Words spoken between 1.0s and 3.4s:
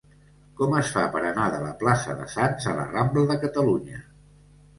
per anar de la plaça de Sants a la rambla de